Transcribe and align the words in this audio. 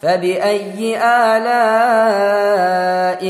فبأي 0.00 0.98
آلاء 1.02 2.56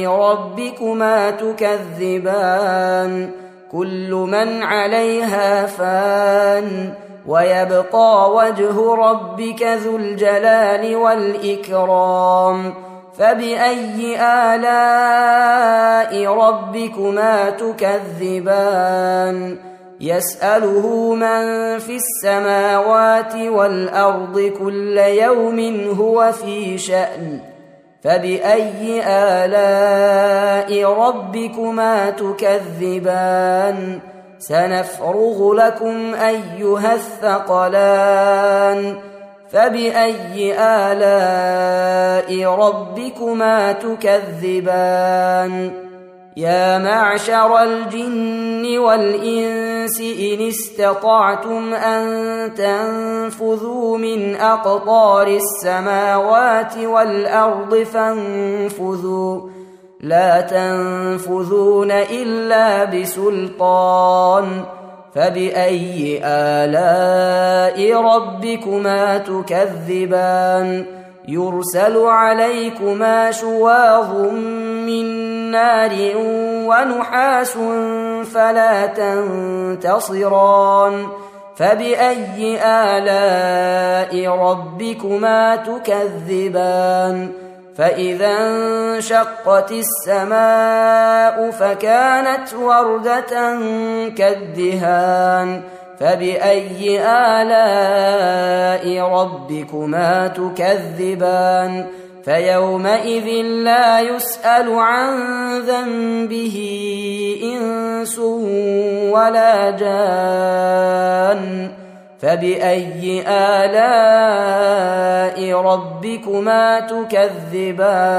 ربكما 0.06 1.30
تكذبان 1.30 3.30
كل 3.72 4.10
من 4.10 4.62
عليها 4.62 5.66
فان 5.66 6.94
ويبقى 7.26 8.30
وجه 8.30 8.94
ربك 8.94 9.62
ذو 9.62 9.96
الجلال 9.96 10.96
والإكرام 10.96 12.74
فبأي 13.18 14.20
آلاء 14.20 16.26
ربكما 16.26 17.50
تكذبان 17.50 19.56
يسأله 20.00 21.14
من 21.14 21.78
في 21.78 21.97
السماوات 21.97 23.34
والأرض 23.34 24.53
كل 24.59 24.98
يوم 24.98 25.88
هو 26.00 26.32
في 26.32 26.78
شأن 26.78 27.41
فبأي 28.03 29.03
آلاء 29.06 30.84
ربكما 30.84 32.10
تكذبان؟ 32.10 34.00
سنفرغ 34.38 35.54
لكم 35.54 36.14
أيها 36.14 36.94
الثقلان 36.94 38.97
فبأي 39.50 40.54
آلاء 40.58 42.44
ربكما 42.44 43.72
تكذبان؟ 43.72 45.70
يا 46.37 46.78
معشر 46.78 47.62
الجن 47.62 48.78
والإنس 49.78 50.00
إن 50.00 50.46
استطعتم 50.48 51.74
أن 51.74 52.54
تنفذوا 52.54 53.98
من 53.98 54.36
أقطار 54.36 55.26
السماوات 55.26 56.78
والأرض 56.78 57.74
فانفذوا. 57.74 59.40
لا 60.00 60.40
تنفذون 60.40 61.90
إلا 61.90 62.84
بسلطان. 62.84 64.64
فبأي 65.14 66.20
آلاء 66.24 68.02
ربكما 68.02 69.18
تكذبان؟ 69.18 70.86
يرسل 71.28 71.96
عليكما 71.96 73.30
شواظ 73.30 74.16
من 74.86 75.04
نار 75.50 75.90
ونحاس 76.68 77.58
فلا 78.34 78.86
تنتصران. 78.86 80.94
فبأي 81.56 82.60
آلاء 82.64 84.28
ربكما 84.28 85.56
تكذبان؟ 85.56 87.28
فإذا 87.78 88.28
انشقت 88.28 89.72
السماء 89.72 91.50
فكانت 91.50 92.54
وردة 92.54 93.58
كالدهان. 94.08 95.62
فبأي 96.00 97.00
آلاء 97.06 99.00
ربكما 99.00 100.28
تكذبان؟ 100.28 101.86
فيومئذ 102.28 103.28
لا 103.64 104.00
يسأل 104.00 104.78
عن 104.78 105.12
ذنبه 105.60 106.56
إنس 107.42 108.18
ولا 109.12 109.70
جان. 109.70 111.68
فبأي 112.18 113.24
آلاء 113.28 114.40
ربكما 115.60 116.80
تكذبان؟ 116.80 118.16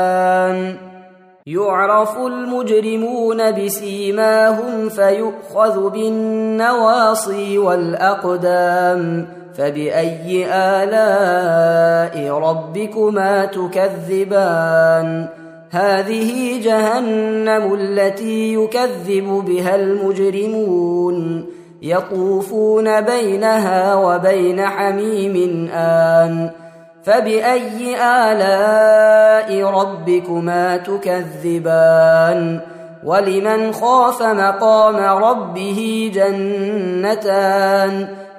يعرف 1.48 2.18
المجرمون 2.18 3.52
بسيماهم 3.52 4.90
فيؤخذ 4.90 5.90
بالنواصي 5.90 7.58
والأقدام. 7.58 9.39
فبأي 9.60 10.46
آلاء 10.54 12.34
ربكما 12.34 13.46
تكذبان؟ 13.46 15.28
هذه 15.72 16.62
جهنم 16.64 17.74
التي 17.74 18.54
يكذب 18.54 19.44
بها 19.48 19.76
المجرمون. 19.76 21.46
يطوفون 21.82 23.02
بينها 23.02 23.96
وبين 23.96 24.66
حميم 24.66 25.70
آن. 25.74 26.50
فبأي 27.04 27.96
آلاء 28.02 29.64
ربكما 29.64 30.78
تكذبان؟ 30.78 32.60
ولمن 33.06 33.72
خاف 33.72 34.24
مقام 34.24 35.24
ربه 35.24 36.12
جنتان. 36.14 38.19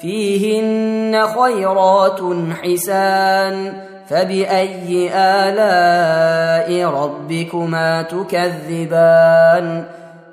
فيهن 0.00 1.26
خيرات 1.26 2.20
حسان 2.62 3.72
فبأي 4.08 5.10
آلاء 5.14 6.84
ربكما 6.84 8.02
تكذبان 8.02 9.84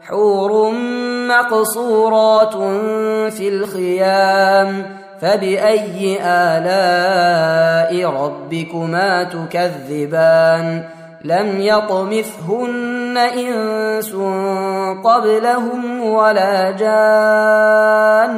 حور 0.02 0.72
مقصورات 1.28 2.54
في 3.34 3.50
الخيام 3.50 4.86
فبأي 5.22 6.18
آلاء 6.22 8.06
ربكما 8.06 9.24
تكذبان 9.24 10.84
لم 11.24 11.62
يطمثهن 11.62 13.18
إنس 13.18 14.16
قبلهم 15.04 16.04
ولا 16.04 16.72
جان 16.72 18.38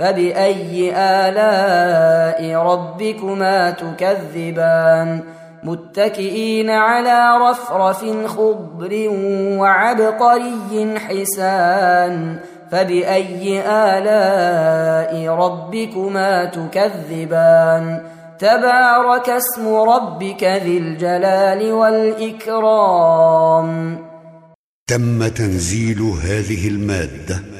فبأي 0.00 0.92
آلاء 0.96 2.56
ربكما 2.56 3.70
تكذبان؟ 3.70 5.22
متكئين 5.64 6.70
على 6.70 7.50
رفرف 7.50 8.04
خضر 8.26 9.08
وعبقري 9.58 10.98
حسان. 10.98 12.38
فبأي 12.72 13.62
آلاء 13.66 15.28
ربكما 15.28 16.44
تكذبان؟ 16.44 18.02
تبارك 18.38 19.30
اسم 19.30 19.74
ربك 19.74 20.44
ذي 20.44 20.78
الجلال 20.78 21.72
والإكرام. 21.72 23.68
تم 24.86 25.28
تنزيل 25.28 26.02
هذه 26.02 26.68
المادة. 26.68 27.59